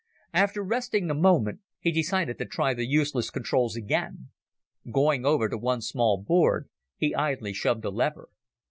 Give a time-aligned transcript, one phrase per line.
[0.33, 4.29] After resting a moment, he decided to try the useless controls again.
[4.91, 8.29] Going over to one small board, he idly shoved a lever.